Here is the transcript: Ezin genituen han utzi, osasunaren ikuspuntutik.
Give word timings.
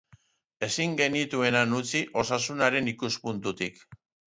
Ezin 0.67 0.95
genituen 1.01 1.59
han 1.59 1.77
utzi, 1.81 2.03
osasunaren 2.23 2.91
ikuspuntutik. 2.95 3.81